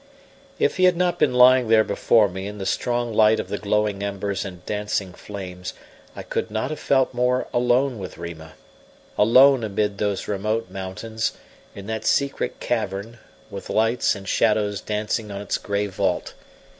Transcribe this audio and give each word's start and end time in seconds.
If 0.57 0.77
he 0.77 0.85
had 0.85 0.97
not 0.97 1.19
been 1.19 1.35
lying 1.35 1.67
there 1.67 1.83
before 1.83 2.27
me 2.27 2.47
in 2.47 2.57
the 2.57 2.65
strong 2.65 3.13
light 3.13 3.39
of 3.39 3.49
the 3.49 3.59
glowing 3.59 4.01
embers 4.01 4.43
and 4.43 4.65
dancing 4.65 5.13
flames, 5.13 5.75
I 6.15 6.23
could 6.23 6.49
not 6.49 6.71
have 6.71 6.79
felt 6.79 7.13
more 7.13 7.47
alone 7.53 7.99
with 7.99 8.17
Rima 8.17 8.53
alone 9.15 9.63
amid 9.63 9.99
those 9.99 10.27
remote 10.27 10.71
mountains, 10.71 11.33
in 11.75 11.85
that 11.85 12.03
secret 12.03 12.59
cavern, 12.59 13.19
with 13.51 13.69
lights 13.69 14.15
and 14.15 14.27
shadows 14.27 14.81
dancing 14.81 15.29
on 15.29 15.39
its 15.39 15.59
grey 15.59 15.85
vault. 15.85 16.33